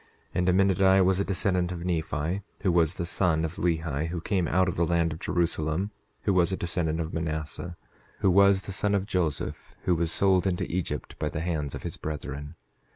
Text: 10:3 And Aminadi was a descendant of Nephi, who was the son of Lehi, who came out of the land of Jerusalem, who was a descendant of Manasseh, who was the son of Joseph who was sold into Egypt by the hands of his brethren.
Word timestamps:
10:3 0.29 0.29
And 0.33 0.47
Aminadi 0.49 1.05
was 1.05 1.19
a 1.19 1.23
descendant 1.23 1.71
of 1.71 1.85
Nephi, 1.85 2.41
who 2.61 2.71
was 2.71 2.95
the 2.95 3.05
son 3.05 3.45
of 3.45 3.57
Lehi, 3.57 4.07
who 4.07 4.19
came 4.19 4.47
out 4.47 4.67
of 4.67 4.75
the 4.75 4.83
land 4.87 5.13
of 5.13 5.19
Jerusalem, 5.19 5.91
who 6.23 6.33
was 6.33 6.51
a 6.51 6.57
descendant 6.57 6.99
of 6.99 7.13
Manasseh, 7.13 7.77
who 8.21 8.31
was 8.31 8.63
the 8.63 8.71
son 8.71 8.95
of 8.95 9.05
Joseph 9.05 9.75
who 9.83 9.93
was 9.93 10.11
sold 10.11 10.47
into 10.47 10.63
Egypt 10.71 11.19
by 11.19 11.29
the 11.29 11.41
hands 11.41 11.75
of 11.75 11.83
his 11.83 11.97
brethren. 11.97 12.55